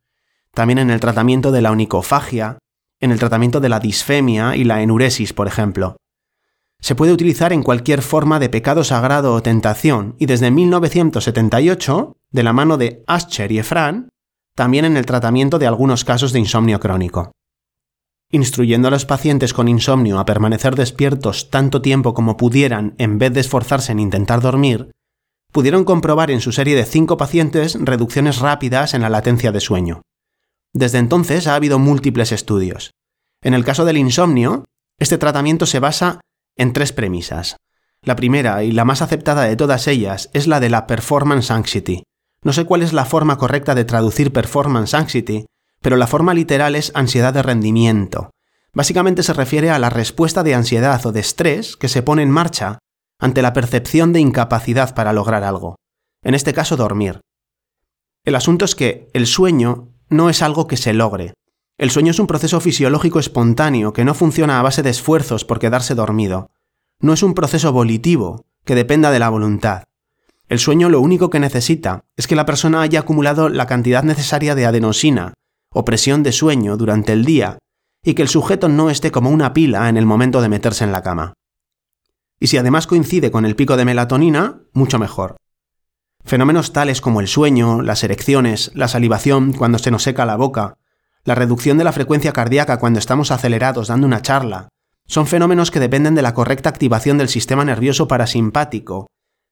también 0.52 0.78
en 0.78 0.90
el 0.90 1.00
tratamiento 1.00 1.50
de 1.50 1.62
la 1.62 1.72
onicofagia, 1.72 2.58
en 3.00 3.10
el 3.10 3.18
tratamiento 3.18 3.58
de 3.58 3.70
la 3.70 3.80
disfemia 3.80 4.54
y 4.54 4.64
la 4.64 4.82
enuresis, 4.82 5.32
por 5.32 5.48
ejemplo. 5.48 5.96
Se 6.78 6.94
puede 6.94 7.14
utilizar 7.14 7.54
en 7.54 7.62
cualquier 7.62 8.02
forma 8.02 8.38
de 8.38 8.50
pecado 8.50 8.84
sagrado 8.84 9.32
o 9.32 9.42
tentación, 9.42 10.14
y 10.18 10.26
desde 10.26 10.50
1978, 10.50 12.18
de 12.30 12.42
la 12.42 12.52
mano 12.52 12.76
de 12.76 13.02
Ascher 13.06 13.50
y 13.50 13.60
Efran, 13.60 14.10
también 14.54 14.84
en 14.84 14.98
el 14.98 15.06
tratamiento 15.06 15.58
de 15.58 15.66
algunos 15.66 16.04
casos 16.04 16.34
de 16.34 16.40
insomnio 16.40 16.78
crónico. 16.80 17.32
Instruyendo 18.34 18.88
a 18.88 18.90
los 18.90 19.06
pacientes 19.06 19.54
con 19.54 19.68
insomnio 19.68 20.18
a 20.18 20.24
permanecer 20.24 20.74
despiertos 20.74 21.50
tanto 21.50 21.80
tiempo 21.80 22.14
como 22.14 22.36
pudieran 22.36 22.96
en 22.98 23.16
vez 23.16 23.32
de 23.32 23.38
esforzarse 23.38 23.92
en 23.92 24.00
intentar 24.00 24.40
dormir, 24.40 24.90
pudieron 25.52 25.84
comprobar 25.84 26.32
en 26.32 26.40
su 26.40 26.50
serie 26.50 26.74
de 26.74 26.84
cinco 26.84 27.16
pacientes 27.16 27.78
reducciones 27.80 28.40
rápidas 28.40 28.92
en 28.92 29.02
la 29.02 29.08
latencia 29.08 29.52
de 29.52 29.60
sueño. 29.60 30.02
Desde 30.72 30.98
entonces 30.98 31.46
ha 31.46 31.54
habido 31.54 31.78
múltiples 31.78 32.32
estudios. 32.32 32.90
En 33.40 33.54
el 33.54 33.64
caso 33.64 33.84
del 33.84 33.98
insomnio, 33.98 34.64
este 34.98 35.16
tratamiento 35.16 35.64
se 35.64 35.78
basa 35.78 36.20
en 36.56 36.72
tres 36.72 36.92
premisas. 36.92 37.54
La 38.02 38.16
primera 38.16 38.64
y 38.64 38.72
la 38.72 38.84
más 38.84 39.00
aceptada 39.00 39.44
de 39.44 39.54
todas 39.54 39.86
ellas 39.86 40.28
es 40.32 40.48
la 40.48 40.58
de 40.58 40.70
la 40.70 40.88
performance 40.88 41.52
anxiety. 41.52 42.02
No 42.42 42.52
sé 42.52 42.64
cuál 42.64 42.82
es 42.82 42.92
la 42.92 43.04
forma 43.04 43.38
correcta 43.38 43.76
de 43.76 43.84
traducir 43.84 44.32
performance 44.32 44.92
anxiety, 44.92 45.46
pero 45.84 45.98
la 45.98 46.06
forma 46.06 46.32
literal 46.32 46.76
es 46.76 46.92
ansiedad 46.94 47.34
de 47.34 47.42
rendimiento. 47.42 48.30
Básicamente 48.72 49.22
se 49.22 49.34
refiere 49.34 49.68
a 49.68 49.78
la 49.78 49.90
respuesta 49.90 50.42
de 50.42 50.54
ansiedad 50.54 51.04
o 51.04 51.12
de 51.12 51.20
estrés 51.20 51.76
que 51.76 51.90
se 51.90 52.02
pone 52.02 52.22
en 52.22 52.30
marcha 52.30 52.78
ante 53.18 53.42
la 53.42 53.52
percepción 53.52 54.14
de 54.14 54.20
incapacidad 54.20 54.94
para 54.94 55.12
lograr 55.12 55.44
algo. 55.44 55.76
En 56.22 56.34
este 56.34 56.54
caso, 56.54 56.78
dormir. 56.78 57.20
El 58.24 58.34
asunto 58.34 58.64
es 58.64 58.74
que 58.74 59.10
el 59.12 59.26
sueño 59.26 59.90
no 60.08 60.30
es 60.30 60.40
algo 60.40 60.66
que 60.68 60.78
se 60.78 60.94
logre. 60.94 61.34
El 61.76 61.90
sueño 61.90 62.12
es 62.12 62.18
un 62.18 62.28
proceso 62.28 62.60
fisiológico 62.60 63.18
espontáneo 63.18 63.92
que 63.92 64.06
no 64.06 64.14
funciona 64.14 64.58
a 64.58 64.62
base 64.62 64.82
de 64.82 64.88
esfuerzos 64.88 65.44
por 65.44 65.58
quedarse 65.58 65.94
dormido. 65.94 66.50
No 66.98 67.12
es 67.12 67.22
un 67.22 67.34
proceso 67.34 67.74
volitivo 67.74 68.46
que 68.64 68.74
dependa 68.74 69.10
de 69.10 69.18
la 69.18 69.28
voluntad. 69.28 69.82
El 70.48 70.60
sueño 70.60 70.88
lo 70.88 71.02
único 71.02 71.28
que 71.28 71.40
necesita 71.40 72.06
es 72.16 72.26
que 72.26 72.36
la 72.36 72.46
persona 72.46 72.80
haya 72.80 73.00
acumulado 73.00 73.50
la 73.50 73.66
cantidad 73.66 74.02
necesaria 74.02 74.54
de 74.54 74.64
adenosina 74.64 75.34
o 75.74 75.84
presión 75.84 76.22
de 76.22 76.32
sueño 76.32 76.78
durante 76.78 77.12
el 77.12 77.24
día 77.24 77.58
y 78.02 78.14
que 78.14 78.22
el 78.22 78.28
sujeto 78.28 78.68
no 78.68 78.90
esté 78.90 79.10
como 79.10 79.30
una 79.30 79.52
pila 79.52 79.88
en 79.88 79.96
el 79.96 80.06
momento 80.06 80.40
de 80.40 80.48
meterse 80.48 80.84
en 80.84 80.92
la 80.92 81.02
cama. 81.02 81.34
Y 82.38 82.46
si 82.46 82.56
además 82.58 82.86
coincide 82.86 83.30
con 83.30 83.44
el 83.44 83.56
pico 83.56 83.76
de 83.76 83.84
melatonina, 83.84 84.60
mucho 84.72 84.98
mejor. 84.98 85.36
Fenómenos 86.24 86.72
tales 86.72 87.00
como 87.00 87.20
el 87.20 87.28
sueño, 87.28 87.82
las 87.82 88.02
erecciones, 88.04 88.70
la 88.74 88.88
salivación 88.88 89.52
cuando 89.52 89.78
se 89.78 89.90
nos 89.90 90.02
seca 90.02 90.24
la 90.24 90.36
boca, 90.36 90.76
la 91.24 91.34
reducción 91.34 91.78
de 91.78 91.84
la 91.84 91.92
frecuencia 91.92 92.32
cardíaca 92.32 92.78
cuando 92.78 92.98
estamos 92.98 93.30
acelerados 93.30 93.88
dando 93.88 94.06
una 94.06 94.22
charla, 94.22 94.68
son 95.06 95.26
fenómenos 95.26 95.70
que 95.70 95.80
dependen 95.80 96.14
de 96.14 96.22
la 96.22 96.34
correcta 96.34 96.68
activación 96.68 97.18
del 97.18 97.28
sistema 97.28 97.64
nervioso 97.64 98.08
parasimpático, 98.08 99.06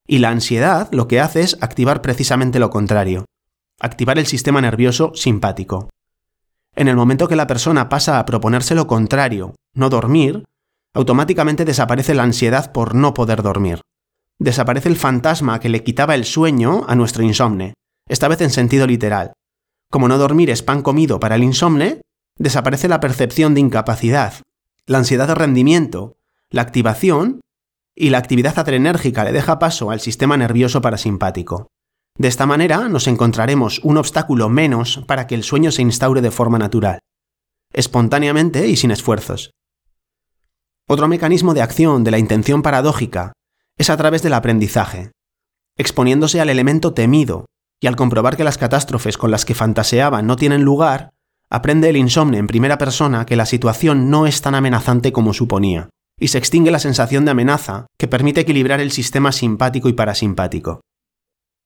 y 0.07 0.19
la 0.19 0.31
ansiedad 0.31 0.89
lo 0.93 1.09
que 1.09 1.21
hace 1.21 1.43
es 1.43 1.59
activar 1.61 2.03
precisamente 2.03 2.59
lo 2.59 2.71
contrario, 2.71 3.27
activar 3.81 4.19
el 4.19 4.27
sistema 4.27 4.61
nervioso 4.61 5.13
simpático. 5.15 5.91
En 6.75 6.89
el 6.89 6.97
momento 6.97 7.29
que 7.29 7.37
la 7.37 7.47
persona 7.47 7.89
pasa 7.89 8.19
a 8.19 8.27
proponerse 8.27 8.75
lo 8.75 8.87
contrario, 8.87 9.55
no 9.75 9.91
dormir, 9.91 10.45
automáticamente 10.95 11.65
desaparece 11.65 12.15
la 12.15 12.23
ansiedad 12.23 12.73
por 12.73 12.95
no 12.95 13.15
poder 13.15 13.43
dormir 13.43 13.81
desaparece 14.43 14.89
el 14.89 14.97
fantasma 14.97 15.61
que 15.61 15.69
le 15.69 15.85
quitaba 15.85 16.15
el 16.15 16.25
sueño 16.25 16.85
a 16.89 16.95
nuestro 16.95 17.23
insomne, 17.23 17.75
esta 18.09 18.29
vez 18.29 18.41
en 18.41 18.51
sentido 18.51 18.87
literal. 18.87 19.33
Como 19.91 20.09
no 20.09 20.19
dormir 20.19 20.51
es 20.51 20.63
pan 20.63 20.83
comido 20.83 21.21
para 21.21 21.37
el 21.37 21.45
insomne, 21.45 22.01
desaparece 22.39 22.89
la 22.89 23.01
percepción 23.01 23.55
de 23.55 23.61
incapacidad, 23.61 24.35
la 24.87 24.99
ansiedad 24.99 25.29
de 25.29 25.35
rendimiento, 25.35 26.17
la 26.51 26.63
activación 26.63 27.41
y 27.95 28.11
la 28.11 28.19
actividad 28.19 28.59
adrenérgica 28.59 29.25
le 29.25 29.33
deja 29.33 29.59
paso 29.59 29.91
al 29.91 30.01
sistema 30.01 30.37
nervioso 30.37 30.81
parasimpático. 30.81 31.69
De 32.19 32.29
esta 32.29 32.47
manera 32.47 32.89
nos 32.89 33.07
encontraremos 33.07 33.81
un 33.83 33.97
obstáculo 33.97 34.49
menos 34.49 35.03
para 35.07 35.27
que 35.27 35.35
el 35.35 35.43
sueño 35.43 35.73
se 35.73 35.83
instaure 35.83 36.21
de 36.21 36.31
forma 36.31 36.59
natural, 36.59 36.99
espontáneamente 37.73 38.69
y 38.69 38.77
sin 38.77 38.91
esfuerzos. 38.91 39.53
Otro 40.89 41.09
mecanismo 41.09 41.55
de 41.55 41.63
acción 41.63 42.05
de 42.05 42.11
la 42.11 42.19
intención 42.19 42.63
paradójica 42.63 43.33
es 43.79 43.89
a 43.89 43.97
través 43.97 44.23
del 44.23 44.35
aprendizaje, 44.35 45.11
exponiéndose 45.77 46.41
al 46.41 46.51
elemento 46.51 46.93
temido, 46.93 47.47
y 47.81 47.87
al 47.87 47.97
comprobar 47.97 48.37
que 48.37 48.45
las 48.45 48.59
catástrofes 48.59 49.17
con 49.17 49.31
las 49.31 49.45
que 49.45 49.55
fantaseaba 49.55 50.23
no 50.23 50.37
tienen 50.37 50.63
lugar, 50.63 51.11
aprende 51.51 51.89
el 51.89 51.97
insomne 51.97 52.39
en 52.39 52.47
primera 52.47 52.79
persona 52.79 53.27
que 53.27 53.37
la 53.37 53.47
situación 53.47 54.11
no 54.11 54.27
es 54.27 54.43
tan 54.43 54.55
amenazante 54.55 55.13
como 55.13 55.33
suponía, 55.33 55.89
y 56.21 56.29
se 56.29 56.39
extingue 56.39 56.71
la 56.71 56.79
sensación 56.79 57.25
de 57.25 57.33
amenaza 57.33 57.87
que 57.99 58.07
permite 58.07 58.43
equilibrar 58.43 58.81
el 58.81 58.93
sistema 58.93 59.33
simpático 59.33 59.89
y 59.89 59.95
parasimpático. 59.95 60.83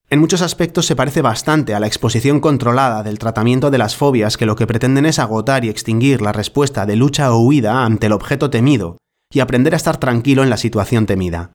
En 0.08 0.20
muchos 0.20 0.40
aspectos 0.40 0.86
se 0.86 0.94
parece 0.94 1.20
bastante 1.20 1.74
a 1.74 1.80
la 1.80 1.88
exposición 1.88 2.38
controlada 2.38 3.02
del 3.02 3.18
tratamiento 3.18 3.72
de 3.72 3.78
las 3.78 3.96
fobias 3.96 4.36
que 4.36 4.46
lo 4.46 4.54
que 4.54 4.66
pretenden 4.66 5.04
es 5.04 5.18
agotar 5.18 5.64
y 5.64 5.68
extinguir 5.68 6.22
la 6.22 6.32
respuesta 6.32 6.86
de 6.86 6.94
lucha 6.94 7.32
o 7.32 7.40
huida 7.40 7.84
ante 7.84 8.06
el 8.06 8.12
objeto 8.12 8.48
temido 8.48 8.98
y 9.32 9.40
aprender 9.40 9.74
a 9.74 9.76
estar 9.76 9.96
tranquilo 9.96 10.44
en 10.44 10.50
la 10.50 10.58
situación 10.58 11.06
temida. 11.06 11.50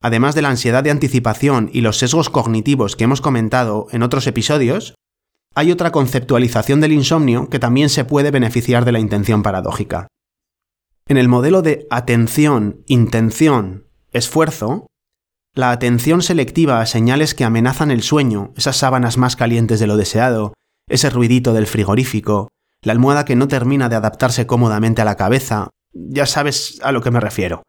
Además 0.00 0.34
de 0.34 0.40
la 0.40 0.48
ansiedad 0.48 0.82
de 0.82 0.90
anticipación 0.90 1.68
y 1.72 1.82
los 1.82 1.98
sesgos 1.98 2.30
cognitivos 2.30 2.96
que 2.96 3.04
hemos 3.04 3.20
comentado 3.20 3.86
en 3.90 4.02
otros 4.02 4.26
episodios, 4.26 4.94
hay 5.54 5.70
otra 5.70 5.92
conceptualización 5.92 6.80
del 6.80 6.92
insomnio 6.92 7.50
que 7.50 7.58
también 7.58 7.90
se 7.90 8.06
puede 8.06 8.30
beneficiar 8.30 8.86
de 8.86 8.92
la 8.92 8.98
intención 8.98 9.42
paradójica. 9.42 10.08
En 11.06 11.18
el 11.18 11.28
modelo 11.28 11.60
de 11.60 11.86
atención, 11.90 12.82
intención, 12.86 13.84
esfuerzo, 14.10 14.86
la 15.54 15.70
atención 15.70 16.22
selectiva 16.22 16.80
a 16.80 16.86
señales 16.86 17.34
que 17.34 17.44
amenazan 17.44 17.90
el 17.90 18.02
sueño, 18.02 18.52
esas 18.56 18.76
sábanas 18.76 19.16
más 19.18 19.36
calientes 19.36 19.80
de 19.80 19.86
lo 19.86 19.96
deseado, 19.96 20.52
ese 20.88 21.10
ruidito 21.10 21.52
del 21.52 21.66
frigorífico, 21.66 22.48
la 22.82 22.92
almohada 22.92 23.24
que 23.24 23.36
no 23.36 23.48
termina 23.48 23.88
de 23.88 23.96
adaptarse 23.96 24.46
cómodamente 24.46 25.02
a 25.02 25.04
la 25.04 25.16
cabeza, 25.16 25.70
ya 25.92 26.26
sabes 26.26 26.80
a 26.82 26.92
lo 26.92 27.00
que 27.00 27.10
me 27.10 27.20
refiero 27.20 27.62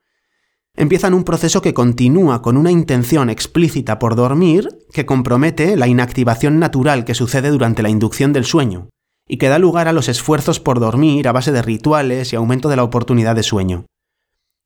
empiezan 0.78 1.14
un 1.14 1.24
proceso 1.24 1.62
que 1.62 1.74
continúa 1.74 2.42
con 2.42 2.58
una 2.58 2.72
intención 2.72 3.30
explícita 3.30 4.00
por 4.00 4.16
dormir 4.16 4.70
que 4.92 5.06
compromete 5.06 5.78
la 5.78 5.88
inactivación 5.88 6.60
natural 6.60 7.06
que 7.06 7.16
sucede 7.16 7.50
durante 7.50 7.82
la 7.82 7.90
inducción 7.90 8.34
del 8.34 8.46
sueño 8.46 8.90
y 9.28 9.38
que 9.38 9.50
da 9.50 9.58
lugar 9.58 9.88
a 9.88 9.94
los 9.94 10.10
esfuerzos 10.10 10.60
por 10.60 10.80
dormir 10.80 11.28
a 11.28 11.32
base 11.32 11.52
de 11.52 11.62
rituales 11.62 12.32
y 12.32 12.36
aumento 12.36 12.70
de 12.70 12.76
la 12.76 12.84
oportunidad 12.84 13.36
de 13.36 13.44
sueño. 13.44 13.86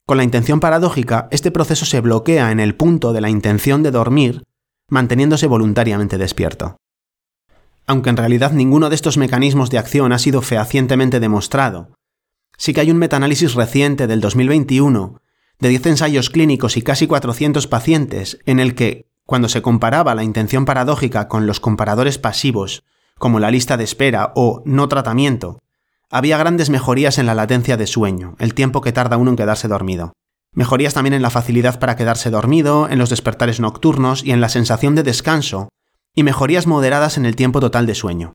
Con 0.10 0.18
la 0.18 0.24
intención 0.24 0.60
paradójica, 0.60 1.28
este 1.30 1.52
proceso 1.52 1.86
se 1.86 2.02
bloquea 2.02 2.52
en 2.52 2.60
el 2.60 2.74
punto 2.74 3.14
de 3.14 3.22
la 3.22 3.30
intención 3.30 3.84
de 3.84 3.92
dormir, 3.92 4.44
manteniéndose 4.88 5.46
voluntariamente 5.46 6.18
despierto. 6.18 6.78
Aunque 7.86 8.10
en 8.10 8.18
realidad 8.18 8.52
ninguno 8.52 8.90
de 8.90 8.96
estos 8.96 9.18
mecanismos 9.18 9.70
de 9.70 9.78
acción 9.78 10.12
ha 10.12 10.18
sido 10.18 10.42
fehacientemente 10.42 11.20
demostrado, 11.20 11.92
sí 12.58 12.74
que 12.74 12.82
hay 12.82 12.90
un 12.90 12.98
metaanálisis 12.98 13.54
reciente 13.54 14.08
del 14.08 14.20
2021 14.20 15.22
de 15.60 15.70
10 15.70 15.86
ensayos 15.86 16.32
clínicos 16.32 16.76
y 16.76 16.82
casi 16.82 17.06
400 17.06 17.68
pacientes 17.68 18.40
en 18.48 18.60
el 18.60 18.74
que, 18.74 19.06
cuando 19.28 19.48
se 19.48 19.62
comparaba 19.62 20.16
la 20.16 20.24
intención 20.24 20.66
paradójica 20.66 21.28
con 21.28 21.46
los 21.46 21.60
comparadores 21.60 22.18
pasivos, 22.18 22.84
como 23.20 23.40
la 23.40 23.52
lista 23.52 23.78
de 23.78 23.84
espera 23.84 24.32
o 24.34 24.64
no 24.66 24.88
tratamiento, 24.88 25.60
había 26.12 26.38
grandes 26.38 26.70
mejorías 26.70 27.18
en 27.18 27.26
la 27.26 27.36
latencia 27.36 27.78
de 27.78 27.88
sueño, 27.88 28.36
el 28.40 28.54
tiempo 28.54 28.82
que 28.82 28.92
tarda 28.92 29.18
uno 29.18 29.32
en 29.32 29.38
quedarse 29.38 29.68
dormido. 29.68 30.14
Mejorías 30.54 30.96
también 30.96 31.14
en 31.14 31.22
la 31.22 31.30
facilidad 31.30 31.80
para 31.80 31.96
quedarse 31.96 32.32
dormido, 32.32 32.90
en 32.90 32.98
los 32.98 33.12
despertares 33.12 33.60
nocturnos 33.60 34.24
y 34.24 34.32
en 34.32 34.42
la 34.42 34.50
sensación 34.50 34.96
de 34.96 35.04
descanso, 35.04 35.70
y 36.16 36.24
mejorías 36.24 36.66
moderadas 36.66 37.18
en 37.18 37.26
el 37.26 37.36
tiempo 37.36 37.60
total 37.60 37.86
de 37.86 37.94
sueño. 37.94 38.34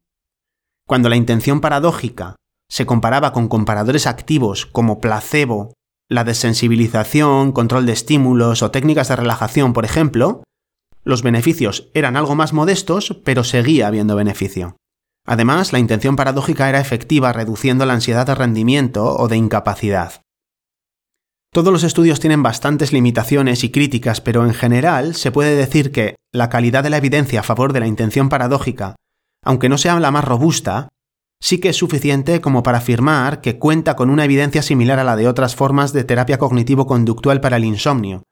Cuando 0.86 1.08
la 1.08 1.16
intención 1.16 1.60
paradójica 1.60 2.36
se 2.68 2.86
comparaba 2.86 3.32
con 3.32 3.48
comparadores 3.48 4.06
activos 4.06 4.66
como 4.66 5.00
placebo 5.00 5.74
la 6.08 6.22
desensibilización, 6.22 7.52
control 7.52 7.86
de 7.86 7.92
estímulos 7.92 8.62
o 8.62 8.70
técnicas 8.70 9.08
de 9.08 9.16
relajación, 9.16 9.72
por 9.72 9.84
ejemplo, 9.84 10.42
Los 11.06 11.22
beneficios 11.22 11.90
eran 11.92 12.16
algo 12.16 12.34
más 12.34 12.54
modestos, 12.54 13.20
pero 13.24 13.44
seguía 13.44 13.88
habiendo 13.88 14.16
beneficio. 14.16 14.76
Además, 15.26 15.72
la 15.72 15.78
intención 15.78 16.16
paradójica 16.16 16.68
era 16.68 16.80
efectiva 16.80 17.32
reduciendo 17.32 17.86
la 17.86 17.94
ansiedad 17.94 18.26
de 18.26 18.34
rendimiento 18.34 19.16
o 19.16 19.26
de 19.28 19.36
incapacidad. 19.36 20.22
Todos 21.52 21.72
los 21.72 21.84
estudios 21.84 22.20
tienen 22.20 22.42
bastantes 22.42 22.92
limitaciones 22.92 23.64
y 23.64 23.70
críticas, 23.70 24.20
pero 24.20 24.44
en 24.44 24.54
general 24.54 25.14
se 25.14 25.30
puede 25.30 25.54
decir 25.54 25.92
que 25.92 26.16
la 26.32 26.48
calidad 26.48 26.82
de 26.82 26.90
la 26.90 26.96
evidencia 26.96 27.40
a 27.40 27.44
favor 27.44 27.72
de 27.72 27.80
la 27.80 27.86
intención 27.86 28.28
paradójica, 28.28 28.96
aunque 29.44 29.68
no 29.68 29.78
sea 29.78 29.98
la 30.00 30.10
más 30.10 30.24
robusta, 30.24 30.88
sí 31.40 31.60
que 31.60 31.68
es 31.68 31.76
suficiente 31.76 32.40
como 32.40 32.62
para 32.62 32.78
afirmar 32.78 33.40
que 33.40 33.58
cuenta 33.58 33.94
con 33.94 34.10
una 34.10 34.24
evidencia 34.24 34.62
similar 34.62 34.98
a 34.98 35.04
la 35.04 35.14
de 35.14 35.28
otras 35.28 35.54
formas 35.54 35.92
de 35.92 36.04
terapia 36.04 36.38
cognitivo-conductual 36.38 37.40
para 37.40 37.56
el 37.56 37.64
insomnio, 37.64 38.24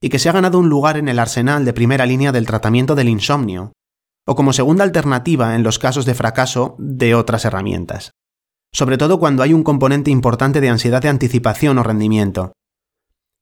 y 0.00 0.08
que 0.08 0.18
se 0.18 0.28
ha 0.28 0.32
ganado 0.32 0.58
un 0.58 0.68
lugar 0.68 0.96
en 0.96 1.08
el 1.08 1.18
arsenal 1.18 1.64
de 1.64 1.72
primera 1.72 2.06
línea 2.06 2.30
del 2.30 2.46
tratamiento 2.46 2.94
del 2.94 3.08
insomnio, 3.08 3.72
o 4.28 4.34
como 4.34 4.52
segunda 4.52 4.84
alternativa 4.84 5.54
en 5.54 5.62
los 5.62 5.78
casos 5.78 6.04
de 6.04 6.14
fracaso 6.14 6.76
de 6.78 7.14
otras 7.14 7.46
herramientas, 7.46 8.12
sobre 8.70 8.98
todo 8.98 9.18
cuando 9.18 9.42
hay 9.42 9.54
un 9.54 9.62
componente 9.62 10.10
importante 10.10 10.60
de 10.60 10.68
ansiedad 10.68 11.00
de 11.00 11.08
anticipación 11.08 11.78
o 11.78 11.82
rendimiento. 11.82 12.52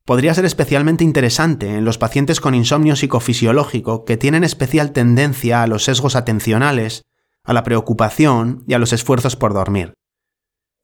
Podría 0.05 0.33
ser 0.33 0.45
especialmente 0.45 1.03
interesante 1.03 1.75
en 1.75 1.85
los 1.85 1.99
pacientes 1.99 2.41
con 2.41 2.55
insomnio 2.55 2.95
psicofisiológico 2.95 4.05
que 4.05 4.17
tienen 4.17 4.45
especial 4.45 4.93
tendencia 4.93 5.65
a 5.65 5.67
los 5.67 5.83
sesgos 5.83 6.15
atencionales, 6.15 7.03
a 7.43 7.53
la 7.53 7.65
preocupación 7.65 8.63
y 8.69 8.75
a 8.75 8.79
los 8.79 8.93
esfuerzos 8.93 9.35
por 9.35 9.55
dormir. 9.55 9.95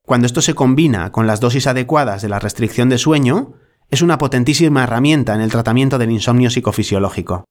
Cuando 0.04 0.26
esto 0.26 0.42
se 0.42 0.54
combina 0.54 1.12
con 1.12 1.28
las 1.28 1.38
dosis 1.38 1.68
adecuadas 1.68 2.22
de 2.22 2.28
la 2.28 2.40
restricción 2.40 2.88
de 2.88 2.98
sueño, 2.98 3.52
es 3.88 4.02
una 4.02 4.18
potentísima 4.18 4.82
herramienta 4.82 5.32
en 5.36 5.42
el 5.42 5.52
tratamiento 5.52 5.96
del 5.96 6.10
insomnio 6.10 6.50
psicofisiológico. 6.50 7.44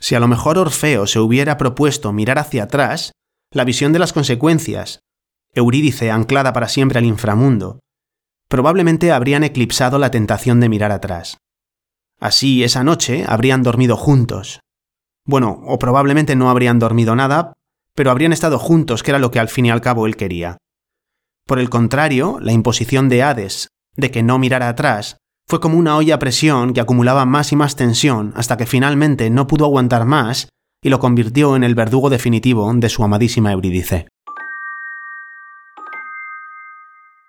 Si 0.00 0.14
a 0.14 0.20
lo 0.20 0.28
mejor 0.28 0.58
Orfeo 0.58 1.06
se 1.06 1.18
hubiera 1.18 1.56
propuesto 1.56 2.12
mirar 2.12 2.38
hacia 2.38 2.64
atrás, 2.64 3.12
la 3.52 3.64
visión 3.64 3.92
de 3.92 3.98
las 3.98 4.12
consecuencias, 4.12 5.00
Eurídice 5.54 6.10
anclada 6.10 6.52
para 6.52 6.68
siempre 6.68 6.98
al 6.98 7.04
inframundo, 7.04 7.80
probablemente 8.48 9.12
habrían 9.12 9.44
eclipsado 9.44 9.98
la 9.98 10.10
tentación 10.10 10.60
de 10.60 10.68
mirar 10.68 10.92
atrás. 10.92 11.38
Así, 12.20 12.64
esa 12.64 12.84
noche 12.84 13.24
habrían 13.26 13.62
dormido 13.62 13.96
juntos. 13.96 14.60
Bueno, 15.24 15.60
o 15.66 15.78
probablemente 15.78 16.36
no 16.36 16.50
habrían 16.50 16.78
dormido 16.78 17.16
nada, 17.16 17.54
pero 17.94 18.10
habrían 18.10 18.32
estado 18.32 18.58
juntos, 18.58 19.02
que 19.02 19.10
era 19.10 19.18
lo 19.18 19.30
que 19.30 19.40
al 19.40 19.48
fin 19.48 19.66
y 19.66 19.70
al 19.70 19.80
cabo 19.80 20.06
él 20.06 20.16
quería. 20.16 20.58
Por 21.46 21.58
el 21.58 21.70
contrario, 21.70 22.38
la 22.40 22.52
imposición 22.52 23.08
de 23.08 23.22
Hades, 23.22 23.68
de 23.96 24.10
que 24.10 24.22
no 24.22 24.38
mirara 24.38 24.68
atrás, 24.68 25.16
fue 25.48 25.60
como 25.60 25.78
una 25.78 25.96
olla 25.96 26.16
a 26.16 26.18
presión 26.18 26.74
que 26.74 26.80
acumulaba 26.80 27.24
más 27.24 27.52
y 27.52 27.56
más 27.56 27.74
tensión 27.74 28.32
hasta 28.36 28.58
que 28.58 28.66
finalmente 28.66 29.30
no 29.30 29.46
pudo 29.46 29.64
aguantar 29.64 30.04
más 30.04 30.48
y 30.82 30.90
lo 30.90 30.98
convirtió 30.98 31.56
en 31.56 31.64
el 31.64 31.74
verdugo 31.74 32.10
definitivo 32.10 32.70
de 32.74 32.88
su 32.88 33.02
amadísima 33.02 33.50
Eurídice. 33.52 34.08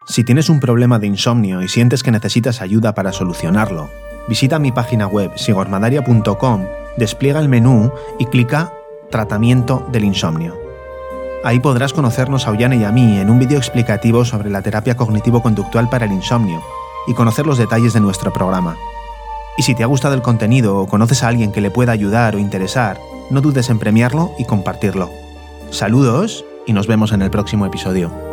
Si 0.06 0.24
tienes 0.24 0.50
un 0.50 0.60
problema 0.60 1.00
de 1.00 1.08
insomnio 1.08 1.62
y 1.62 1.70
sientes 1.70 2.04
que 2.04 2.12
necesitas 2.12 2.62
ayuda 2.62 2.94
para 2.94 3.14
solucionarlo, 3.14 3.90
visita 4.28 4.60
mi 4.60 4.72
página 4.72 5.08
web 5.08 5.32
sigormadaria.com, 5.38 6.66
despliega 6.98 7.40
el 7.40 7.48
menú 7.48 7.92
y 8.20 8.26
clica 8.26 8.74
Tratamiento 9.12 9.88
del 9.92 10.04
insomnio. 10.04 10.56
Ahí 11.44 11.60
podrás 11.60 11.94
conocernos 11.94 12.48
a 12.48 12.52
Ollane 12.52 12.78
y 12.78 12.84
a 12.84 12.92
mí 12.92 13.18
en 13.18 13.30
un 13.30 13.40
vídeo 13.40 13.58
explicativo 13.58 14.26
sobre 14.26 14.50
la 14.50 14.62
terapia 14.62 14.98
cognitivo-conductual 14.98 15.90
para 15.90 16.06
el 16.06 16.12
insomnio 16.12 16.62
y 17.10 17.16
conocer 17.16 17.46
los 17.48 17.58
detalles 17.58 17.92
de 17.92 18.00
nuestro 18.00 18.32
programa. 18.32 18.78
Y 19.58 19.64
si 19.64 19.76
te 19.76 19.84
ha 19.84 19.88
gustado 19.88 20.14
el 20.14 20.22
contenido 20.22 20.78
o 20.78 20.88
conoces 20.88 21.24
a 21.24 21.28
alguien 21.28 21.52
que 21.52 21.60
le 21.60 21.72
pueda 21.72 21.92
ayudar 21.92 22.36
o 22.36 22.40
interesar, 22.40 23.00
no 23.30 23.42
dudes 23.42 23.70
en 23.70 23.80
premiarlo 23.80 24.32
y 24.38 24.46
compartirlo. 24.46 25.10
Saludos 25.72 26.46
y 26.66 26.74
nos 26.74 26.88
vemos 26.88 27.12
en 27.12 27.24
el 27.24 27.32
próximo 27.32 27.66
episodio. 27.66 28.29